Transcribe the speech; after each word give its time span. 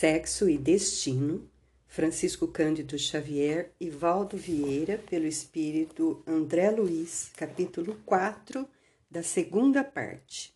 Sexo 0.00 0.48
e 0.48 0.56
Destino, 0.56 1.46
Francisco 1.86 2.48
Cândido 2.48 2.98
Xavier 2.98 3.70
e 3.78 3.90
Valdo 3.90 4.34
Vieira, 4.34 4.96
pelo 4.96 5.26
espírito 5.26 6.22
André 6.26 6.70
Luiz, 6.70 7.30
capítulo 7.36 8.00
4, 8.06 8.66
da 9.10 9.22
segunda 9.22 9.84
parte. 9.84 10.54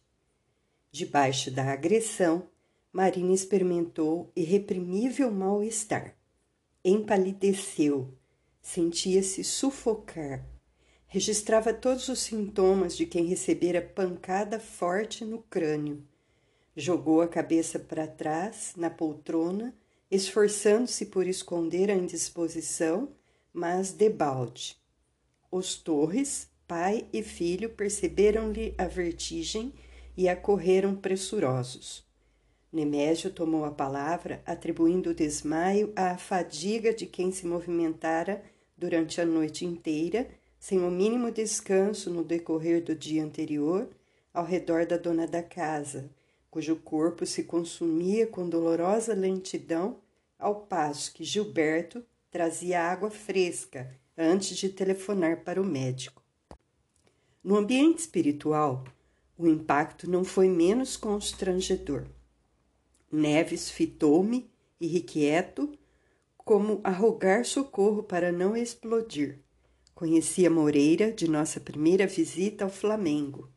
Debaixo 0.90 1.50
da 1.50 1.70
agressão, 1.70 2.48
Marina 2.90 3.34
experimentou 3.34 4.32
irreprimível 4.34 5.30
mal-estar. 5.30 6.16
Empalideceu, 6.82 8.16
sentia-se 8.62 9.44
sufocar, 9.44 10.42
registrava 11.06 11.74
todos 11.74 12.08
os 12.08 12.20
sintomas 12.20 12.96
de 12.96 13.04
quem 13.04 13.26
recebera 13.26 13.82
pancada 13.82 14.58
forte 14.58 15.22
no 15.22 15.42
crânio 15.42 16.02
Jogou 16.76 17.20
a 17.22 17.28
cabeça 17.28 17.78
para 17.78 18.06
trás 18.06 18.72
na 18.76 18.90
poltrona, 18.90 19.72
esforçando-se 20.10 21.06
por 21.06 21.26
esconder 21.26 21.88
a 21.90 21.94
indisposição, 21.94 23.08
mas 23.52 23.92
debalde. 23.92 24.76
Os 25.52 25.76
Torres, 25.76 26.48
pai 26.66 27.06
e 27.12 27.22
filho, 27.22 27.70
perceberam-lhe 27.70 28.74
a 28.76 28.86
vertigem 28.86 29.72
e 30.16 30.28
acorreram 30.28 30.96
pressurosos. 30.96 32.04
Nemésio 32.72 33.30
tomou 33.30 33.64
a 33.64 33.70
palavra, 33.70 34.42
atribuindo 34.44 35.10
o 35.10 35.14
desmaio 35.14 35.92
à 35.94 36.18
fadiga 36.18 36.92
de 36.92 37.06
quem 37.06 37.30
se 37.30 37.46
movimentara 37.46 38.42
durante 38.76 39.20
a 39.20 39.24
noite 39.24 39.64
inteira, 39.64 40.28
sem 40.58 40.80
o 40.80 40.90
mínimo 40.90 41.30
descanso 41.30 42.10
no 42.10 42.24
decorrer 42.24 42.82
do 42.82 42.96
dia 42.96 43.22
anterior, 43.22 43.88
ao 44.32 44.44
redor 44.44 44.86
da 44.86 44.96
dona 44.96 45.24
da 45.24 45.40
casa, 45.40 46.10
cujo 46.54 46.76
corpo 46.76 47.26
se 47.26 47.42
consumia 47.42 48.28
com 48.28 48.48
dolorosa 48.48 49.12
lentidão, 49.12 49.98
ao 50.38 50.60
passo 50.66 51.12
que 51.12 51.24
Gilberto 51.24 52.04
trazia 52.30 52.80
água 52.80 53.10
fresca 53.10 53.92
antes 54.16 54.56
de 54.56 54.68
telefonar 54.68 55.42
para 55.42 55.60
o 55.60 55.64
médico. 55.64 56.22
No 57.42 57.56
ambiente 57.56 57.98
espiritual, 57.98 58.84
o 59.36 59.48
impacto 59.48 60.08
não 60.08 60.22
foi 60.22 60.48
menos 60.48 60.96
constrangedor. 60.96 62.04
Neves 63.10 63.68
fitou-me, 63.68 64.48
irrequieto, 64.80 65.76
como 66.36 66.80
a 66.84 66.90
rogar 66.90 67.44
socorro 67.44 68.04
para 68.04 68.30
não 68.30 68.56
explodir. 68.56 69.40
Conhecia 69.92 70.48
Moreira 70.48 71.10
de 71.10 71.28
nossa 71.28 71.58
primeira 71.58 72.06
visita 72.06 72.62
ao 72.62 72.70
Flamengo. 72.70 73.50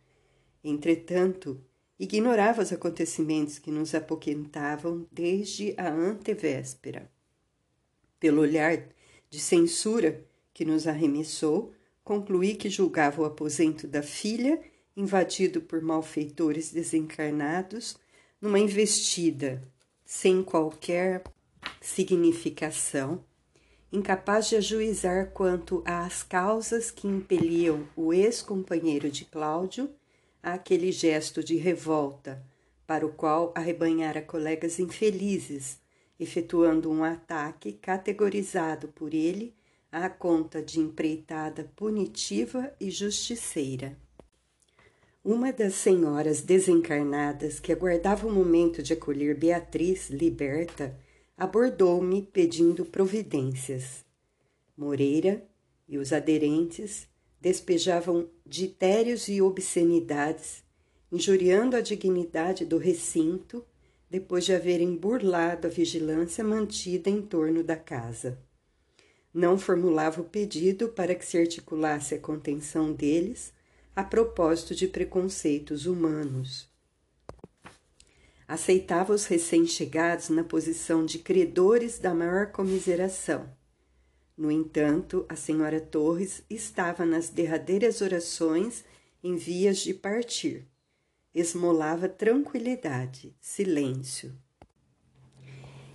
Entretanto, 0.64 1.64
ignorava 2.00 2.62
os 2.62 2.72
acontecimentos 2.72 3.58
que 3.58 3.72
nos 3.72 3.96
apoquentavam 3.96 5.08
desde 5.12 5.74
a 5.78 5.90
antevéspera. 5.90 7.10
Pelo 8.20 8.42
olhar 8.42 8.88
de 9.30 9.40
censura 9.40 10.24
que 10.54 10.64
nos 10.64 10.88
arremessou, 10.88 11.74
concluí 12.04 12.56
que 12.56 12.70
julgava 12.70 13.22
o 13.22 13.26
aposento 13.26 13.88
da 13.88 14.02
filha, 14.02 14.62
invadido 14.96 15.62
por 15.62 15.82
malfeitores 15.82 16.72
desencarnados, 16.72 17.98
numa 18.42 18.60
investida 18.60 19.62
sem 20.06 20.42
qualquer 20.42 21.24
significação, 21.82 23.24
incapaz 23.92 24.48
de 24.48 24.56
ajuizar 24.56 25.32
quanto 25.32 25.84
às 25.86 26.24
causas 26.24 26.92
que 26.92 27.08
impeliam 27.08 27.88
o 27.96 28.14
ex-companheiro 28.14 29.10
de 29.10 29.26
Cláudio 29.26 29.90
àquele 30.54 30.92
gesto 30.92 31.44
de 31.44 31.58
revolta, 31.58 32.42
para 32.86 33.06
o 33.06 33.12
qual 33.12 33.52
arrebanhara 33.54 34.22
colegas 34.22 34.80
infelizes, 34.80 35.80
efetuando 36.18 36.90
um 36.90 37.04
ataque 37.04 37.74
categorizado 37.74 38.88
por 38.88 39.14
ele 39.14 39.54
à 39.92 40.10
conta 40.10 40.62
de 40.62 40.80
empreitada 40.80 41.70
punitiva 41.76 42.74
e 42.80 42.90
justiceira. 42.90 43.98
Uma 45.24 45.52
das 45.52 45.74
senhoras 45.74 46.42
desencarnadas 46.42 47.60
que 47.60 47.74
aguardava 47.74 48.26
o 48.26 48.32
momento 48.32 48.82
de 48.82 48.94
acolher 48.94 49.38
Beatriz 49.38 50.10
liberta 50.10 50.98
abordou-me 51.38 52.22
pedindo 52.22 52.86
providências. 52.86 54.06
Moreira 54.78 55.46
e 55.88 55.98
os 55.98 56.14
aderentes 56.14 57.08
despejavam 57.40 58.30
ditérios 58.46 59.28
e 59.28 59.42
obscenidades, 59.42 60.64
injuriando 61.12 61.76
a 61.76 61.82
dignidade 61.82 62.66
do 62.66 62.78
recinto 62.78 63.64
depois 64.10 64.46
de 64.46 64.54
haverem 64.54 64.96
burlado 64.96 65.68
a 65.68 65.70
vigilância 65.70 66.44
mantida 66.44 67.10
em 67.10 67.22
torno 67.22 67.64
da 67.64 67.76
casa. 67.76 68.40
Não 69.34 69.58
formulava 69.58 70.22
o 70.22 70.26
pedido 70.26 70.90
para 70.90 71.14
que 71.14 71.26
se 71.26 71.38
articulasse 71.38 72.16
a 72.16 72.20
contenção 72.20 72.94
deles 72.94 73.54
a 73.96 74.04
propósito 74.04 74.74
de 74.74 74.88
preconceitos 74.88 75.86
humanos. 75.86 76.68
Aceitava 78.48 79.14
os 79.14 79.26
recém-chegados 79.26 80.30
na 80.30 80.44
posição 80.44 81.06
de 81.06 81.20
credores 81.20 82.00
da 82.00 82.14
maior 82.14 82.52
comiseração 82.52 83.57
no 84.38 84.52
entanto, 84.52 85.26
a 85.28 85.36
senhora 85.36 85.82
Torres 85.82 86.44
estava 86.48 87.04
nas 87.06 87.30
derradeiras 87.30 88.02
orações 88.02 88.86
em 89.24 89.36
vias 89.36 89.80
de 89.80 89.96
partir. 89.96 90.68
Esmolava 91.34 92.08
tranquilidade, 92.08 93.36
silêncio. 93.42 94.38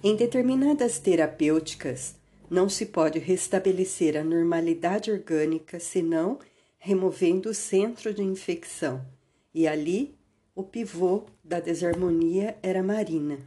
Em 0.02 0.16
determinadas 0.16 0.98
terapêuticas, 0.98 2.16
não 2.50 2.68
se 2.68 2.86
pode 2.86 3.20
restabelecer 3.20 4.16
a 4.16 4.24
normalidade 4.24 5.12
orgânica 5.12 5.78
senão 5.78 6.40
removendo 6.78 7.50
o 7.50 7.54
centro 7.54 8.12
de 8.12 8.22
infecção, 8.22 9.06
e 9.54 9.68
ali 9.68 10.18
o 10.52 10.64
pivô 10.64 11.26
da 11.44 11.60
desarmonia 11.60 12.58
era 12.60 12.82
Marina. 12.82 13.38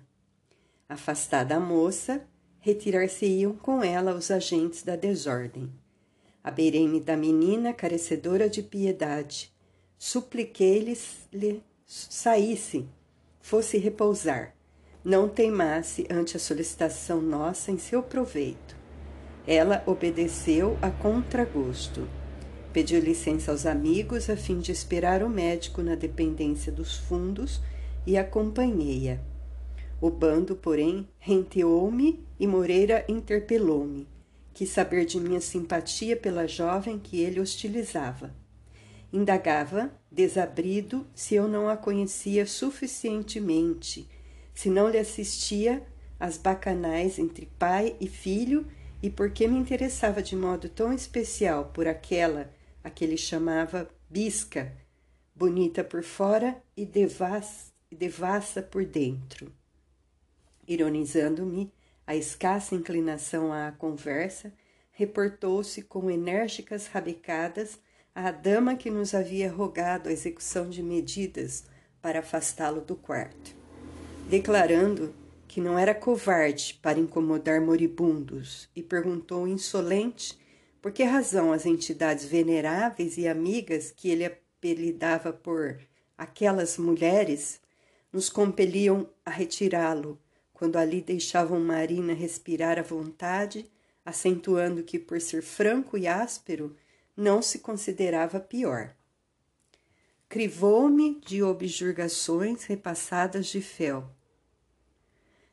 Afastada 0.87 1.57
a 1.57 1.59
moça, 1.59 2.25
retirar-se-iam 2.65 3.53
com 3.53 3.83
ela 3.83 4.15
os 4.15 4.31
agentes 4.31 4.81
da 4.81 4.95
desordem. 4.95 5.71
Abeirei-me 6.43 6.99
da 6.99 7.15
menina 7.15 7.71
carecedora 7.71 8.49
de 8.49 8.63
piedade. 8.63 9.53
Supliquei-lhes 9.99 11.27
lhe 11.31 11.61
saísse, 11.85 12.87
fosse 13.39 13.77
repousar, 13.77 14.55
não 15.03 15.29
teimasse 15.29 16.07
ante 16.09 16.37
a 16.37 16.39
solicitação 16.39 17.21
nossa 17.21 17.71
em 17.71 17.77
seu 17.77 18.01
proveito. 18.01 18.75
Ela 19.45 19.83
obedeceu 19.85 20.75
a 20.81 20.89
contragosto. 20.89 22.09
Pediu 22.73 22.99
licença 22.99 23.51
aos 23.51 23.67
amigos 23.67 24.27
a 24.27 24.35
fim 24.35 24.57
de 24.57 24.71
esperar 24.71 25.21
o 25.21 25.29
médico 25.29 25.83
na 25.83 25.93
dependência 25.93 26.71
dos 26.71 26.97
fundos 26.97 27.61
e 28.07 28.17
acompanhei-a. 28.17 29.34
O 30.01 30.09
bando, 30.09 30.55
porém, 30.55 31.07
renteou-me 31.17 32.23
e 32.39 32.45
Moreira 32.45 33.05
interpelou-me. 33.07 34.07
Quis 34.53 34.69
saber 34.69 35.05
de 35.05 35.19
minha 35.19 35.39
simpatia 35.39 36.17
pela 36.17 36.47
jovem 36.47 36.99
que 36.99 37.21
ele 37.21 37.39
hostilizava. 37.39 38.35
Indagava, 39.11 39.91
desabrido, 40.11 41.07
se 41.15 41.35
eu 41.35 41.47
não 41.47 41.69
a 41.69 41.77
conhecia 41.77 42.45
suficientemente, 42.45 44.07
se 44.53 44.69
não 44.69 44.89
lhe 44.89 44.97
assistia 44.97 45.81
às 46.19 46.37
bacanais 46.37 47.17
entre 47.17 47.45
pai 47.57 47.95
e 47.99 48.07
filho 48.07 48.65
e 49.01 49.09
por 49.09 49.29
que 49.31 49.47
me 49.47 49.57
interessava 49.57 50.21
de 50.21 50.35
modo 50.35 50.67
tão 50.67 50.91
especial 50.91 51.71
por 51.73 51.87
aquela 51.87 52.49
a 52.83 52.89
que 52.89 53.03
ele 53.03 53.17
chamava 53.17 53.89
bisca, 54.09 54.73
bonita 55.33 55.83
por 55.83 56.03
fora 56.03 56.61
e 56.75 56.85
devassa, 56.85 57.71
devassa 57.91 58.61
por 58.61 58.85
dentro. 58.85 59.51
Ironizando-me 60.67 61.71
a 62.07 62.15
escassa 62.15 62.75
inclinação 62.75 63.51
à 63.51 63.71
conversa, 63.71 64.53
reportou-se 64.91 65.81
com 65.81 66.09
enérgicas 66.09 66.87
rabecadas 66.87 67.79
à 68.13 68.31
dama 68.31 68.75
que 68.75 68.89
nos 68.89 69.13
havia 69.13 69.51
rogado 69.51 70.07
a 70.07 70.11
execução 70.11 70.69
de 70.69 70.81
medidas 70.81 71.65
para 72.01 72.19
afastá-lo 72.19 72.81
do 72.81 72.95
quarto, 72.95 73.55
declarando 74.29 75.13
que 75.47 75.59
não 75.59 75.77
era 75.77 75.93
covarde 75.93 76.79
para 76.81 76.99
incomodar 76.99 77.59
moribundos 77.59 78.69
e 78.75 78.83
perguntou 78.83 79.47
insolente 79.47 80.37
por 80.81 80.91
que 80.91 81.03
razão 81.03 81.51
as 81.51 81.65
entidades 81.65 82.25
veneráveis 82.25 83.17
e 83.17 83.27
amigas 83.27 83.91
que 83.91 84.09
ele 84.09 84.25
apelidava 84.25 85.33
por 85.33 85.79
aquelas 86.17 86.77
mulheres 86.77 87.59
nos 88.13 88.29
compeliam 88.29 89.09
a 89.25 89.29
retirá-lo 89.29 90.19
quando 90.55 90.77
ali 90.77 91.01
deixavam 91.01 91.59
Marina 91.59 92.13
respirar 92.13 92.79
à 92.79 92.81
vontade, 92.81 93.69
acentuando 94.03 94.81
que, 94.83 94.97
por 94.97 95.21
ser 95.21 95.43
franco 95.43 95.97
e 95.97 96.07
áspero, 96.07 96.75
não 97.15 97.41
se 97.41 97.59
considerava 97.59 98.39
pior. 98.39 98.95
Crivou-me 100.27 101.19
de 101.19 101.43
objurgações 101.43 102.63
repassadas 102.63 103.45
de 103.47 103.61
fel. 103.61 104.09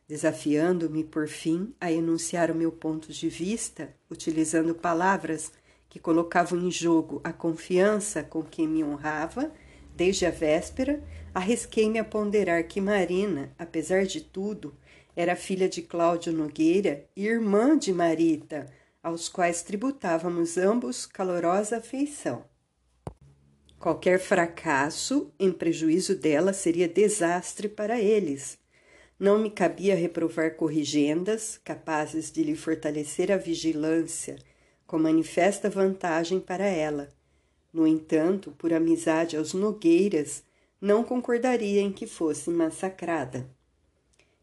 desafiando-me 0.09 1.05
por 1.05 1.27
fim 1.27 1.75
a 1.81 1.91
enunciar 1.91 2.51
o 2.51 2.55
meu 2.55 2.71
ponto 2.71 3.13
de 3.13 3.29
vista, 3.31 3.95
utilizando 4.11 4.75
palavras 4.75 5.53
que 5.89 5.99
colocavam 5.99 6.59
em 6.59 6.71
jogo 6.71 7.21
a 7.25 7.33
confiança 7.33 8.23
com 8.23 8.43
que 8.43 8.67
me 8.67 8.85
honrava 8.85 9.51
desde 9.97 10.27
a 10.27 10.31
véspera, 10.31 11.03
arrisquei-me 11.35 11.99
a 11.99 12.05
ponderar 12.05 12.65
que 12.65 12.81
Marina, 12.81 13.55
apesar 13.59 14.05
de 14.05 14.21
tudo, 14.21 14.75
era 15.15 15.37
filha 15.37 15.69
de 15.69 15.83
Cláudio 15.83 16.33
Nogueira 16.33 17.07
e 17.15 17.27
irmã 17.27 17.77
de 17.77 17.93
Marita, 17.93 18.67
aos 19.03 19.29
quais 19.29 19.63
tributávamos 19.63 20.57
ambos 20.57 21.05
calorosa 21.07 21.79
afeição. 21.79 22.45
Qualquer 23.79 24.21
fracasso 24.21 25.33
em 25.39 25.51
prejuízo 25.51 26.15
dela 26.15 26.53
seria 26.53 26.89
desastre 26.89 27.69
para 27.69 28.01
eles. 28.01 28.57
Não 29.19 29.39
me 29.39 29.51
cabia 29.51 29.95
reprovar 29.97 30.55
corrigendas 30.57 31.61
capazes 31.65 32.31
de 32.31 32.45
lhe 32.45 32.55
fortalecer 32.55 33.33
a 33.33 33.37
vigilância, 33.37 34.37
com 34.87 34.99
manifesta 34.99 35.69
vantagem 35.69 36.39
para 36.39 36.65
ela. 36.65 37.09
No 37.73 37.87
entanto, 37.87 38.53
por 38.53 38.73
amizade 38.73 39.37
aos 39.37 39.53
Nogueiras, 39.53 40.45
não 40.81 41.03
concordaria 41.03 41.81
em 41.81 41.93
que 41.93 42.07
fosse 42.07 42.51
massacrada. 42.51 43.49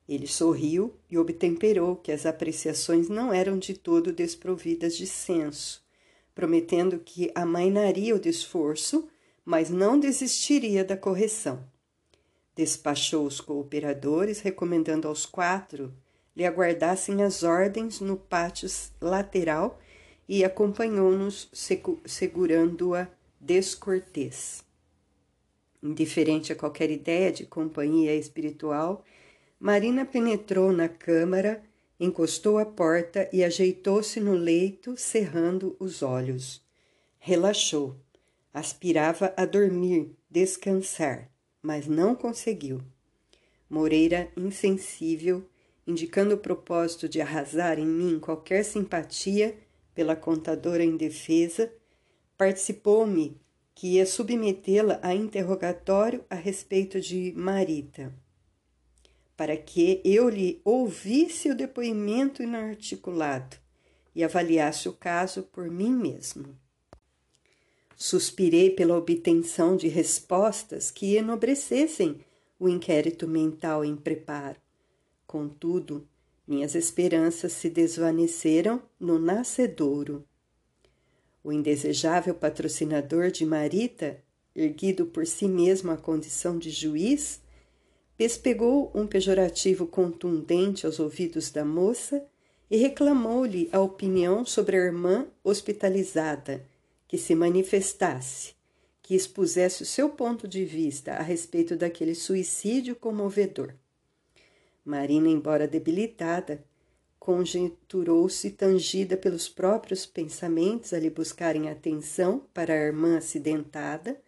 Ele 0.10 0.28
sorriu 0.28 0.94
e 1.10 1.18
obtemperou 1.18 1.96
que 1.96 2.12
as 2.12 2.26
apreciações 2.26 3.08
não 3.08 3.32
eram 3.32 3.58
de 3.58 3.74
todo 3.74 4.12
desprovidas 4.12 4.98
de 4.98 5.08
senso, 5.08 5.82
prometendo 6.34 7.00
que 7.00 7.32
amainaria 7.34 8.16
o 8.16 8.20
desforço 8.20 9.08
mas 9.50 9.72
não 9.72 10.00
desistiria 10.00 10.86
da 10.86 10.96
correção. 10.96 11.64
Despachou 12.56 13.26
os 13.26 13.42
cooperadores, 13.42 14.42
recomendando 14.42 15.08
aos 15.08 15.26
quatro 15.26 15.92
lhe 16.36 16.46
aguardassem 16.46 17.24
as 17.24 17.42
ordens 17.42 18.00
no 18.00 18.16
pátio 18.16 18.70
lateral 19.02 19.80
e 20.28 20.46
acompanhou-nos 20.46 21.50
segurando-a 22.06 23.08
descortês. 23.42 24.64
Indiferente 25.82 26.54
a 26.54 26.56
qualquer 26.56 26.92
ideia 26.92 27.32
de 27.32 27.48
companhia 27.48 28.16
espiritual, 28.16 29.04
Marina 29.60 30.06
penetrou 30.06 30.72
na 30.72 30.88
câmara, 30.88 31.62
encostou 32.00 32.58
a 32.58 32.66
porta 32.66 33.30
e 33.34 33.44
ajeitou-se 33.44 34.20
no 34.20 34.34
leito, 34.34 34.96
cerrando 34.96 35.76
os 35.80 36.02
olhos. 36.02 36.62
Relaxou 37.18 37.98
Aspirava 38.52 39.32
a 39.38 39.46
dormir, 39.46 40.12
descansar, 40.30 41.30
mas 41.62 41.86
não 41.86 42.16
conseguiu. 42.16 42.82
Moreira, 43.70 44.32
insensível, 44.36 45.48
indicando 45.86 46.34
o 46.34 46.40
propósito 46.40 47.08
de 47.08 47.22
arrasar 47.22 47.78
em 47.78 47.86
mim 47.86 48.20
qualquer 48.20 48.66
simpatia 48.66 49.56
pela 49.94 50.16
contadora 50.16 50.84
indefesa, 50.84 51.72
participou-me 52.36 53.40
que 53.76 53.96
ia 53.96 54.06
submetê-la 54.06 55.00
a 55.04 55.14
interrogatório 55.14 56.26
a 56.28 56.36
respeito 56.36 57.00
de 57.00 57.32
Marita, 57.36 58.12
para 59.40 59.56
que 59.56 60.02
eu 60.04 60.28
lhe 60.28 60.60
ouvisse 60.66 61.50
o 61.50 61.56
depoimento 61.56 62.44
inarticulado 62.44 63.56
e 64.14 64.22
avaliasse 64.22 64.90
o 64.90 64.92
caso 64.92 65.44
por 65.44 65.72
mim 65.72 65.94
mesmo. 65.94 66.60
Suspirei 67.96 68.70
pela 68.70 68.98
obtenção 68.98 69.78
de 69.78 69.88
respostas 69.88 70.92
que 70.92 71.16
enobrecessem 71.16 72.20
o 72.60 72.68
inquérito 72.68 73.30
mental 73.30 73.86
em 73.86 73.96
preparo. 73.96 74.60
Contudo, 75.26 76.06
minhas 76.46 76.76
esperanças 76.76 77.54
se 77.54 77.70
desvaneceram 77.70 78.84
no 79.00 79.18
nascedouro. 79.18 80.28
O 81.42 81.54
indesejável 81.54 82.36
patrocinador 82.36 83.32
de 83.32 83.46
Marita, 83.46 84.22
erguido 84.54 85.06
por 85.06 85.26
si 85.26 85.48
mesmo 85.48 85.92
à 85.92 85.96
condição 85.96 86.60
de 86.60 86.70
juiz, 86.70 87.40
pespegou 88.20 88.92
um 88.94 89.08
pejorativo 89.08 89.88
contundente 89.88 90.86
aos 90.86 91.00
ouvidos 91.00 91.50
da 91.52 91.64
moça 91.64 92.22
e 92.70 92.76
reclamou-lhe 92.76 93.70
a 93.72 93.80
opinião 93.80 94.44
sobre 94.44 94.76
a 94.76 94.80
irmã 94.82 95.26
hospitalizada 95.42 96.66
que 97.08 97.18
se 97.18 97.34
manifestasse, 97.34 98.56
que 99.02 99.16
expusesse 99.16 99.84
o 99.84 99.86
seu 99.86 100.10
ponto 100.10 100.50
de 100.50 100.66
vista 100.66 101.14
a 101.14 101.22
respeito 101.22 101.78
daquele 101.78 102.14
suicídio 102.14 102.94
comovedor. 102.94 103.74
Marina, 104.84 105.30
embora 105.30 105.66
debilitada, 105.66 106.62
conjecturou-se 107.18 108.50
tangida 108.50 109.16
pelos 109.16 109.48
próprios 109.48 110.06
pensamentos 110.06 110.92
a 110.92 111.00
lhe 111.00 111.10
buscarem 111.10 111.70
atenção 111.70 112.44
para 112.54 112.74
a 112.74 112.86
irmã 112.86 113.18
acidentada 113.18 114.20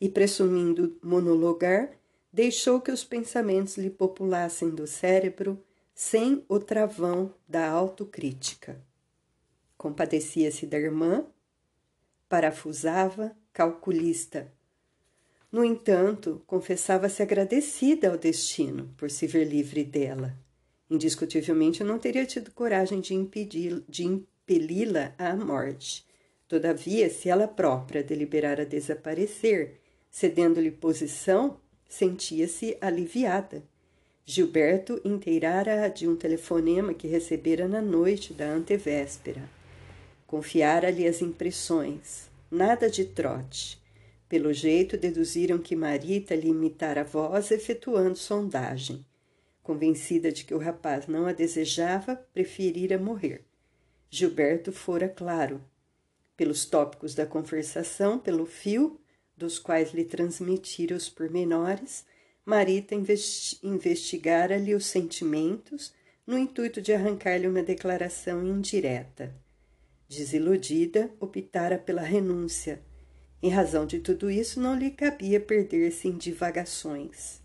e, 0.00 0.08
presumindo 0.08 0.96
monologar, 1.02 1.90
deixou 2.34 2.80
que 2.80 2.90
os 2.90 3.04
pensamentos 3.04 3.78
lhe 3.78 3.88
populassem 3.88 4.70
do 4.70 4.88
cérebro 4.88 5.56
sem 5.94 6.44
o 6.48 6.58
travão 6.58 7.32
da 7.46 7.68
autocrítica. 7.68 8.76
Compadecia-se 9.78 10.66
da 10.66 10.76
irmã 10.76 11.24
parafusava, 12.28 13.36
calculista. 13.52 14.52
No 15.52 15.64
entanto, 15.64 16.42
confessava-se 16.44 17.22
agradecida 17.22 18.10
ao 18.10 18.18
destino 18.18 18.92
por 18.96 19.12
se 19.12 19.28
ver 19.28 19.44
livre 19.44 19.84
dela. 19.84 20.36
Indiscutivelmente 20.90 21.84
não 21.84 22.00
teria 22.00 22.26
tido 22.26 22.50
coragem 22.50 23.00
de 23.00 23.14
impedir, 23.14 23.84
de 23.88 24.04
impeli-la 24.04 25.14
à 25.16 25.36
morte. 25.36 26.04
Todavia, 26.48 27.08
se 27.08 27.28
ela 27.28 27.46
própria 27.46 28.02
deliberara 28.02 28.66
desaparecer, 28.66 29.78
cedendo-lhe 30.10 30.72
posição, 30.72 31.60
sentia-se 31.88 32.76
aliviada. 32.80 33.62
Gilberto 34.26 35.00
inteirara 35.04 35.88
de 35.88 36.08
um 36.08 36.16
telefonema 36.16 36.94
que 36.94 37.06
recebera 37.06 37.68
na 37.68 37.82
noite 37.82 38.32
da 38.32 38.46
antevéspera. 38.46 39.42
Confiara-lhe 40.26 41.06
as 41.06 41.20
impressões, 41.20 42.30
nada 42.50 42.88
de 42.88 43.04
trote. 43.04 43.78
Pelo 44.28 44.52
jeito, 44.52 44.96
deduziram 44.96 45.58
que 45.58 45.76
Marita 45.76 46.34
lhe 46.34 46.48
imitara 46.48 47.02
a 47.02 47.04
voz, 47.04 47.50
efetuando 47.50 48.16
sondagem. 48.16 49.04
Convencida 49.62 50.32
de 50.32 50.44
que 50.44 50.54
o 50.54 50.58
rapaz 50.58 51.06
não 51.06 51.26
a 51.26 51.32
desejava, 51.32 52.16
preferira 52.32 52.98
morrer. 52.98 53.44
Gilberto 54.10 54.72
fora 54.72 55.08
claro. 55.08 55.60
Pelos 56.36 56.64
tópicos 56.64 57.14
da 57.14 57.26
conversação, 57.26 58.18
pelo 58.18 58.46
fio, 58.46 58.98
dos 59.36 59.58
quais 59.58 59.92
lhe 59.92 60.04
transmitira 60.04 60.94
os 60.94 61.08
pormenores, 61.08 62.04
Marita 62.44 62.94
investigara-lhe 63.62 64.74
os 64.74 64.84
sentimentos, 64.84 65.92
no 66.26 66.38
intuito 66.38 66.80
de 66.80 66.92
arrancar-lhe 66.92 67.46
uma 67.46 67.62
declaração 67.62 68.46
indireta. 68.46 69.34
Desiludida, 70.08 71.10
optara 71.18 71.78
pela 71.78 72.02
renúncia. 72.02 72.82
Em 73.42 73.48
razão 73.48 73.86
de 73.86 73.98
tudo 73.98 74.30
isso, 74.30 74.60
não 74.60 74.78
lhe 74.78 74.90
cabia 74.90 75.40
perder-se 75.40 76.08
em 76.08 76.16
divagações. 76.16 77.42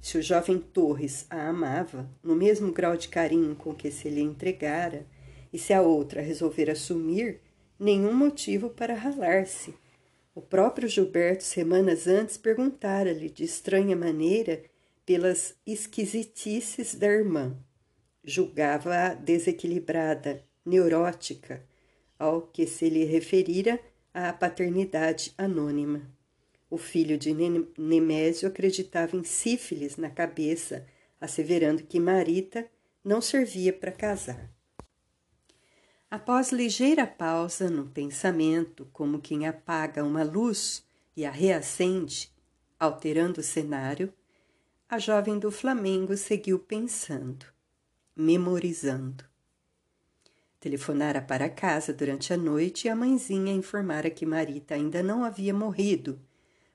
Se 0.00 0.16
o 0.16 0.22
jovem 0.22 0.58
Torres 0.58 1.26
a 1.28 1.48
amava, 1.48 2.08
no 2.22 2.34
mesmo 2.34 2.72
grau 2.72 2.96
de 2.96 3.08
carinho 3.08 3.54
com 3.54 3.74
que 3.74 3.90
se 3.90 4.08
lhe 4.08 4.20
entregara, 4.20 5.06
e 5.52 5.58
se 5.58 5.72
a 5.72 5.82
outra 5.82 6.20
resolvera 6.20 6.74
sumir, 6.74 7.40
nenhum 7.78 8.14
motivo 8.14 8.70
para 8.70 8.94
ralar-se. 8.94 9.74
O 10.40 10.42
próprio 10.42 10.88
Gilberto, 10.88 11.44
semanas 11.44 12.06
antes, 12.06 12.38
perguntara-lhe 12.38 13.28
de 13.28 13.44
estranha 13.44 13.94
maneira 13.94 14.62
pelas 15.04 15.54
esquisitices 15.66 16.94
da 16.94 17.08
irmã. 17.08 17.54
Julgava-a 18.24 19.12
desequilibrada, 19.12 20.42
neurótica, 20.64 21.62
ao 22.18 22.40
que 22.40 22.66
se 22.66 22.88
lhe 22.88 23.04
referira 23.04 23.78
a 24.14 24.32
paternidade 24.32 25.34
anônima. 25.36 26.10
O 26.70 26.78
filho 26.78 27.18
de 27.18 27.34
Nemésio 27.76 28.48
acreditava 28.48 29.18
em 29.18 29.24
sífilis 29.24 29.98
na 29.98 30.08
cabeça, 30.08 30.86
asseverando 31.20 31.82
que 31.82 32.00
Marita 32.00 32.66
não 33.04 33.20
servia 33.20 33.74
para 33.74 33.92
casar. 33.92 34.50
Após 36.10 36.50
ligeira 36.50 37.06
pausa 37.06 37.70
no 37.70 37.86
pensamento, 37.86 38.88
como 38.92 39.20
quem 39.20 39.46
apaga 39.46 40.02
uma 40.02 40.24
luz 40.24 40.84
e 41.16 41.24
a 41.24 41.30
reacende, 41.30 42.32
alterando 42.80 43.40
o 43.40 43.44
cenário, 43.44 44.12
a 44.88 44.98
jovem 44.98 45.38
do 45.38 45.52
Flamengo 45.52 46.16
seguiu 46.16 46.58
pensando, 46.58 47.46
memorizando. 48.16 49.24
Telefonara 50.58 51.22
para 51.22 51.48
casa 51.48 51.92
durante 51.92 52.32
a 52.32 52.36
noite 52.36 52.88
e 52.88 52.90
a 52.90 52.96
mãezinha 52.96 53.54
informara 53.54 54.10
que 54.10 54.26
Marita 54.26 54.74
ainda 54.74 55.04
não 55.04 55.22
havia 55.22 55.54
morrido. 55.54 56.20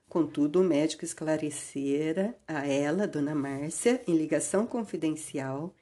Contudo, 0.07 0.61
o 0.61 0.63
médico 0.63 1.03
esclarecera 1.03 2.37
a 2.47 2.65
ela, 2.65 3.05
Dona 3.05 3.35
Márcia, 3.35 4.01
em 4.07 4.15
ligação 4.15 4.65
confidencial, 4.65 5.75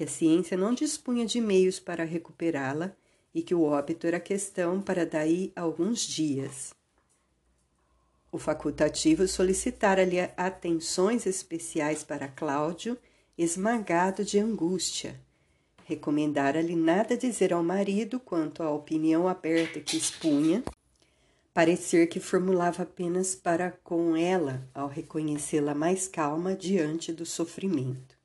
que 0.00 0.04
a 0.04 0.08
ciência 0.08 0.56
não 0.56 0.72
dispunha 0.72 1.26
de 1.26 1.42
meios 1.42 1.78
para 1.78 2.04
recuperá-la 2.04 2.96
e 3.34 3.42
que 3.42 3.54
o 3.54 3.64
óbito 3.64 4.06
era 4.06 4.18
questão 4.18 4.80
para 4.80 5.04
daí 5.04 5.52
alguns 5.54 6.00
dias. 6.00 6.72
O 8.32 8.38
facultativo 8.38 9.28
solicitara-lhe 9.28 10.18
atenções 10.38 11.26
especiais 11.26 12.02
para 12.02 12.28
Cláudio, 12.28 12.96
esmagado 13.36 14.24
de 14.24 14.38
angústia. 14.38 15.20
Recomendara-lhe 15.84 16.76
nada 16.76 17.14
dizer 17.14 17.52
ao 17.52 17.62
marido 17.62 18.18
quanto 18.18 18.62
à 18.62 18.70
opinião 18.70 19.28
aberta 19.28 19.80
que 19.80 19.98
expunha, 19.98 20.64
parecer 21.52 22.06
que 22.06 22.20
formulava 22.20 22.84
apenas 22.84 23.34
para 23.34 23.70
com 23.84 24.16
ela 24.16 24.66
ao 24.72 24.88
reconhecê-la 24.88 25.74
mais 25.74 26.08
calma 26.08 26.54
diante 26.54 27.12
do 27.12 27.26
sofrimento. 27.26 28.19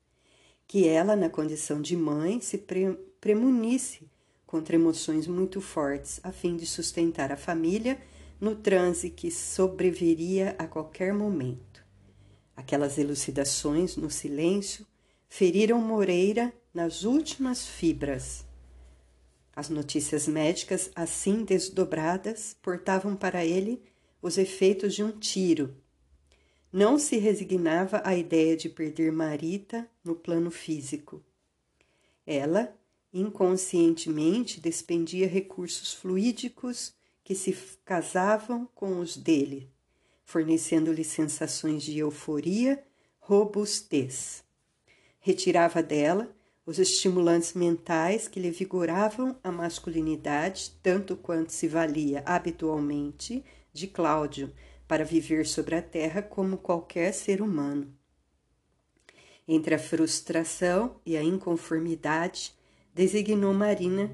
Que 0.66 0.88
ela, 0.88 1.14
na 1.14 1.28
condição 1.28 1.80
de 1.80 1.96
mãe, 1.96 2.40
se 2.40 2.58
pre 2.58 2.98
premunisse 3.20 4.08
contra 4.46 4.76
emoções 4.76 5.26
muito 5.26 5.60
fortes, 5.60 6.20
a 6.22 6.30
fim 6.30 6.56
de 6.56 6.64
sustentar 6.66 7.32
a 7.32 7.36
família 7.36 7.98
no 8.40 8.54
transe 8.54 9.10
que 9.10 9.30
sobreviria 9.30 10.54
a 10.58 10.66
qualquer 10.66 11.12
momento. 11.12 11.84
Aquelas 12.54 12.98
elucidações, 12.98 13.96
no 13.96 14.10
silêncio, 14.10 14.86
feriram 15.28 15.80
Moreira 15.80 16.52
nas 16.72 17.02
últimas 17.04 17.66
fibras. 17.66 18.44
As 19.54 19.68
notícias 19.68 20.28
médicas, 20.28 20.90
assim 20.94 21.44
desdobradas, 21.44 22.54
portavam 22.62 23.16
para 23.16 23.44
ele 23.44 23.82
os 24.20 24.38
efeitos 24.38 24.94
de 24.94 25.02
um 25.02 25.10
tiro. 25.10 25.74
Não 26.76 26.98
se 26.98 27.16
resignava 27.16 28.02
à 28.04 28.14
ideia 28.14 28.54
de 28.54 28.68
perder 28.68 29.10
Marita 29.10 29.88
no 30.04 30.14
plano 30.14 30.50
físico. 30.50 31.24
Ela, 32.26 32.76
inconscientemente, 33.10 34.60
despendia 34.60 35.26
recursos 35.26 35.94
fluídicos 35.94 36.92
que 37.24 37.34
se 37.34 37.56
casavam 37.82 38.68
com 38.74 39.00
os 39.00 39.16
dele, 39.16 39.70
fornecendo-lhe 40.22 41.02
sensações 41.02 41.82
de 41.82 41.96
euforia, 41.96 42.84
robustez. 43.20 44.44
Retirava 45.18 45.82
dela 45.82 46.30
os 46.66 46.78
estimulantes 46.78 47.54
mentais 47.54 48.28
que 48.28 48.38
lhe 48.38 48.50
vigoravam 48.50 49.34
a 49.42 49.50
masculinidade, 49.50 50.72
tanto 50.82 51.16
quanto 51.16 51.54
se 51.54 51.68
valia 51.68 52.22
habitualmente 52.26 53.42
de 53.72 53.86
Cláudio 53.86 54.52
para 54.86 55.04
viver 55.04 55.46
sobre 55.46 55.74
a 55.74 55.82
terra 55.82 56.22
como 56.22 56.58
qualquer 56.58 57.12
ser 57.12 57.42
humano. 57.42 57.92
Entre 59.48 59.74
a 59.74 59.78
frustração 59.78 61.00
e 61.04 61.16
a 61.16 61.22
inconformidade, 61.22 62.54
designou 62.92 63.54
Marina 63.54 64.10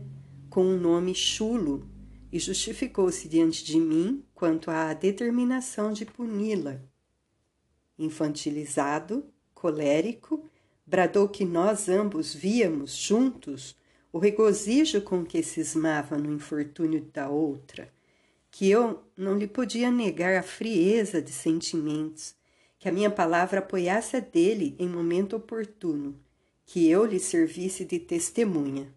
com 0.51 0.67
o 0.67 0.77
nome 0.77 1.15
chulo 1.15 1.89
e 2.31 2.39
justificou-se 2.39 3.29
diante 3.29 3.65
de 3.65 3.79
mim 3.79 4.25
quanto 4.35 4.71
à 4.71 4.93
determinação 4.93 5.93
de 5.93 6.05
puni-la. 6.05 6.81
Infantilizado, 7.99 9.25
colérico, 9.55 10.51
bradou 10.85 11.29
que 11.29 11.45
nós 11.45 11.89
ambos 11.89 12.35
víamos 12.35 12.95
juntos 12.95 13.77
o 14.13 14.19
regozijo 14.19 15.01
com 15.01 15.25
que 15.25 15.43
cismava 15.43 16.19
no 16.19 16.33
infortúnio 16.33 17.01
da 17.13 17.31
outra, 17.31 17.91
que 18.53 18.71
eu 18.71 19.03
não 19.17 19.39
lhe 19.39 19.47
podia 19.47 19.91
negar 19.91 20.37
a 20.37 20.43
frieza 20.43 21.23
de 21.23 21.33
sentimentos, 21.33 22.35
que 22.79 22.87
a 22.87 22.93
minha 22.93 23.11
palavra 23.11 23.61
apoiasse 23.61 24.15
a 24.15 24.21
dele 24.21 24.77
em 24.79 24.87
momento 24.87 25.35
oportuno, 25.35 26.21
que 26.67 26.87
eu 26.87 27.07
lhe 27.07 27.19
servisse 27.19 27.83
de 27.83 27.99
testemunha. 27.99 28.93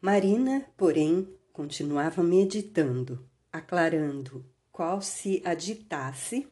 Marina, 0.00 0.66
porém, 0.78 1.28
continuava 1.52 2.22
meditando, 2.22 3.22
aclarando, 3.52 4.44
qual 4.72 5.02
se 5.02 5.42
aditasse 5.44 6.48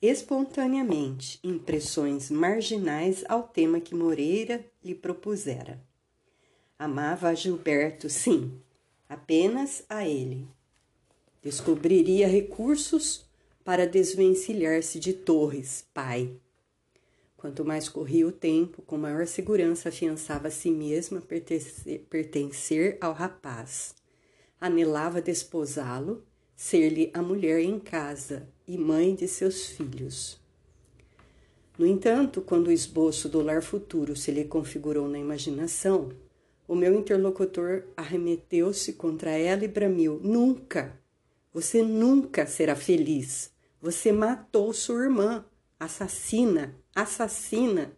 espontaneamente 0.00 1.38
impressões 1.44 2.30
marginais 2.30 3.22
ao 3.28 3.42
tema 3.42 3.80
que 3.80 3.94
Moreira 3.94 4.64
lhe 4.82 4.94
propusera. 4.94 5.84
Amava 6.78 7.28
a 7.28 7.34
Gilberto, 7.34 8.08
sim, 8.08 8.58
apenas 9.08 9.84
a 9.88 10.06
ele. 10.06 10.46
Descobriria 11.42 12.28
recursos 12.28 13.24
para 13.64 13.86
desvencilhar-se 13.86 14.98
de 14.98 15.12
Torres, 15.12 15.86
pai, 15.94 16.38
Quanto 17.38 17.64
mais 17.64 17.88
corria 17.88 18.26
o 18.26 18.32
tempo, 18.32 18.82
com 18.82 18.98
maior 18.98 19.24
segurança 19.24 19.90
afiançava 19.90 20.48
a 20.48 20.50
si 20.50 20.72
mesma 20.72 21.22
pertencer, 22.10 22.98
ao 23.00 23.12
rapaz. 23.12 23.94
Anelava 24.60 25.22
desposá-lo, 25.22 26.24
ser-lhe 26.56 27.12
a 27.14 27.22
mulher 27.22 27.60
em 27.60 27.78
casa 27.78 28.48
e 28.66 28.76
mãe 28.76 29.14
de 29.14 29.28
seus 29.28 29.66
filhos. 29.66 30.40
No 31.78 31.86
entanto, 31.86 32.42
quando 32.42 32.66
o 32.66 32.72
esboço 32.72 33.28
do 33.28 33.40
lar 33.40 33.62
futuro 33.62 34.16
se 34.16 34.32
lhe 34.32 34.44
configurou 34.44 35.06
na 35.06 35.20
imaginação, 35.20 36.10
o 36.68 36.76
meu 36.76 36.94
interlocutor 36.94 37.84
arremeteu-se 37.96 38.92
contra 38.92 39.30
ela 39.30 39.64
e 39.64 39.68
bramiu: 39.68 40.20
Nunca! 40.22 41.00
Você 41.52 41.82
nunca 41.82 42.46
será 42.46 42.76
feliz! 42.76 43.50
Você 43.80 44.12
matou 44.12 44.72
sua 44.74 45.04
irmã, 45.04 45.46
assassina, 45.80 46.76
assassina. 46.94 47.96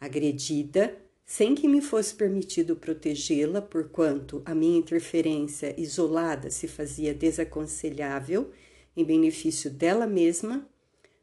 Agredida, 0.00 0.98
sem 1.24 1.54
que 1.54 1.68
me 1.68 1.80
fosse 1.80 2.14
permitido 2.14 2.74
protegê-la, 2.74 3.62
porquanto 3.62 4.42
a 4.44 4.54
minha 4.54 4.78
interferência 4.78 5.78
isolada 5.80 6.50
se 6.50 6.66
fazia 6.66 7.14
desaconselhável 7.14 8.50
em 8.96 9.04
benefício 9.04 9.70
dela 9.70 10.06
mesma, 10.06 10.68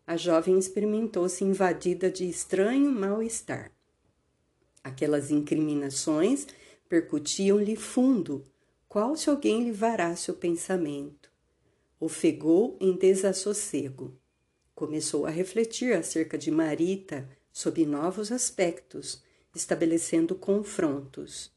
a 0.07 0.15
jovem 0.15 0.57
experimentou-se 0.57 1.43
invadida 1.43 2.09
de 2.09 2.27
estranho 2.29 2.91
mal-estar. 2.91 3.71
Aquelas 4.83 5.31
incriminações 5.31 6.47
percutiam-lhe 6.87 7.75
fundo, 7.75 8.45
qual 8.87 9.15
se 9.15 9.29
alguém 9.29 9.63
lhe 9.63 9.71
varasse 9.71 10.31
o 10.31 10.33
pensamento. 10.33 11.29
Ofegou 11.99 12.77
em 12.79 12.93
desassossego. 12.93 14.17
Começou 14.73 15.25
a 15.25 15.29
refletir 15.29 15.93
acerca 15.93 16.37
de 16.37 16.49
Marita 16.49 17.29
sob 17.51 17.85
novos 17.85 18.31
aspectos, 18.31 19.21
estabelecendo 19.53 20.33
confrontos. 20.33 21.51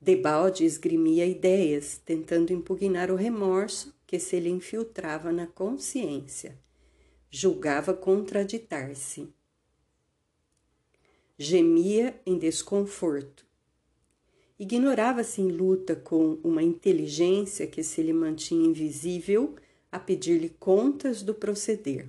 Debalde 0.00 0.64
esgrimia 0.64 1.26
ideias, 1.26 2.00
tentando 2.04 2.52
impugnar 2.52 3.10
o 3.10 3.16
remorso 3.16 3.94
que 4.06 4.18
se 4.18 4.38
lhe 4.40 4.48
infiltrava 4.48 5.32
na 5.32 5.46
consciência. 5.46 6.58
Julgava 7.30 7.92
contraditar-se. 7.92 9.32
Gemia 11.38 12.18
em 12.24 12.38
desconforto. 12.38 13.44
Ignorava-se 14.58 15.42
em 15.42 15.48
luta 15.48 15.94
com 15.94 16.38
uma 16.42 16.62
inteligência 16.62 17.66
que 17.66 17.82
se 17.82 18.02
lhe 18.02 18.14
mantinha 18.14 18.66
invisível 18.66 19.54
a 19.92 19.98
pedir-lhe 19.98 20.48
contas 20.48 21.20
do 21.20 21.34
proceder. 21.34 22.08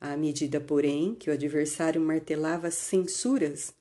À 0.00 0.16
medida, 0.16 0.60
porém, 0.60 1.14
que 1.14 1.30
o 1.30 1.32
adversário 1.32 2.00
martelava 2.00 2.68
censuras, 2.72 3.72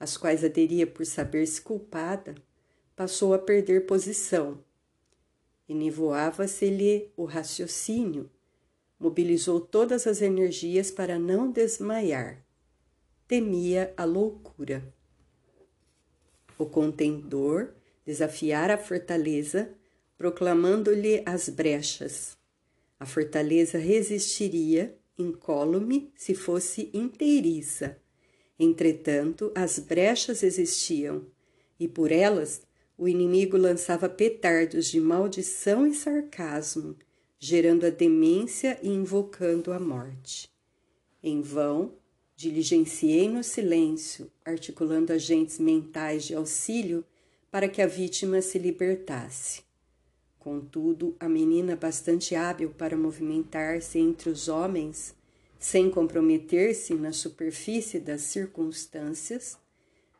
às 0.00 0.16
quais 0.16 0.42
aderia 0.42 0.84
por 0.84 1.06
saber-se 1.06 1.62
culpada, 1.62 2.34
passou 2.96 3.34
a 3.34 3.38
perder 3.38 3.86
posição. 3.86 4.58
Enivoava-se-lhe 5.68 7.12
o 7.16 7.24
raciocínio, 7.24 8.28
mobilizou 8.98 9.60
todas 9.60 10.08
as 10.08 10.20
energias 10.22 10.90
para 10.90 11.20
não 11.20 11.52
desmaiar. 11.52 12.45
Temia 13.28 13.92
a 13.96 14.04
loucura. 14.04 14.94
O 16.56 16.64
contendor 16.64 17.74
desafiara 18.04 18.74
a 18.74 18.78
fortaleza, 18.78 19.74
proclamando-lhe 20.16 21.24
as 21.26 21.48
brechas. 21.48 22.38
A 23.00 23.04
fortaleza 23.04 23.78
resistiria 23.78 24.96
incólume 25.18 26.12
se 26.14 26.36
fosse 26.36 26.88
inteiriça. 26.94 27.98
Entretanto, 28.56 29.50
as 29.56 29.80
brechas 29.80 30.44
existiam, 30.44 31.26
e 31.80 31.88
por 31.88 32.12
elas 32.12 32.62
o 32.96 33.08
inimigo 33.08 33.56
lançava 33.56 34.08
petardos 34.08 34.86
de 34.86 35.00
maldição 35.00 35.84
e 35.84 35.92
sarcasmo, 35.92 36.96
gerando 37.40 37.86
a 37.86 37.90
demência 37.90 38.78
e 38.80 38.88
invocando 38.88 39.72
a 39.72 39.80
morte. 39.80 40.48
Em 41.20 41.42
vão, 41.42 41.95
diligenciei 42.36 43.28
no 43.30 43.42
silêncio, 43.42 44.30
articulando 44.44 45.12
agentes 45.12 45.58
mentais 45.58 46.24
de 46.24 46.34
auxílio 46.34 47.02
para 47.50 47.66
que 47.66 47.80
a 47.80 47.86
vítima 47.86 48.42
se 48.42 48.58
libertasse. 48.58 49.62
Contudo, 50.38 51.16
a 51.18 51.28
menina, 51.28 51.74
bastante 51.74 52.34
hábil 52.34 52.70
para 52.70 52.96
movimentar-se 52.96 53.98
entre 53.98 54.28
os 54.28 54.48
homens, 54.48 55.14
sem 55.58 55.90
comprometer-se 55.90 56.94
na 56.94 57.10
superfície 57.10 57.98
das 57.98 58.20
circunstâncias, 58.20 59.58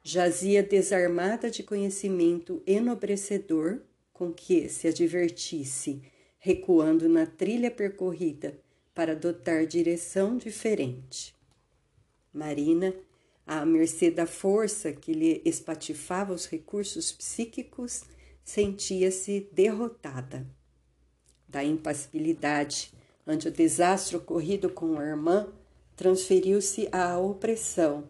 jazia 0.02 0.62
desarmada 0.62 1.50
de 1.50 1.62
conhecimento 1.62 2.62
enobrecedor 2.66 3.82
com 4.12 4.32
que 4.32 4.68
se 4.70 4.88
advertisse, 4.88 6.00
recuando 6.38 7.08
na 7.08 7.26
trilha 7.26 7.70
percorrida 7.70 8.58
para 8.94 9.12
adotar 9.12 9.66
direção 9.66 10.38
diferente. 10.38 11.36
Marina, 12.37 12.95
à 13.47 13.64
mercê 13.64 14.11
da 14.11 14.26
força 14.26 14.93
que 14.93 15.12
lhe 15.12 15.40
espatifava 15.45 16.35
os 16.35 16.47
recursos 16.47 17.11
psíquicos, 17.12 18.05
sentia-se 18.45 19.49
derrotada. 19.52 20.47
Da 21.49 21.64
impassibilidade 21.64 22.93
ante 23.26 23.49
o 23.49 23.52
desastre 23.52 24.16
ocorrido 24.16 24.69
com 24.69 24.99
a 24.99 25.05
irmã, 25.05 25.49
transferiu-se 25.97 26.88
à 26.93 27.19
opressão, 27.19 28.09